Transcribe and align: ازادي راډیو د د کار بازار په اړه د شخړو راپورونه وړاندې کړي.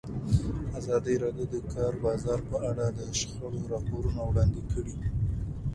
ازادي 0.79 1.15
راډیو 1.23 1.45
د 1.49 1.53
د 1.53 1.55
کار 1.73 1.93
بازار 2.05 2.39
په 2.49 2.57
اړه 2.69 2.85
د 2.97 2.99
شخړو 3.19 3.61
راپورونه 3.73 4.21
وړاندې 4.25 4.61
کړي. 4.71 4.95